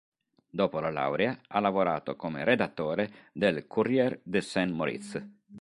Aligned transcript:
Dopo 0.49 0.79
la 0.79 0.89
laurea 0.89 1.37
ha 1.47 1.59
lavorato 1.59 2.15
come 2.15 2.43
redattore 2.43 3.29
del 3.33 3.67
"Courrier 3.67 4.19
de 4.23 4.41
St-Moritz". 4.41 5.23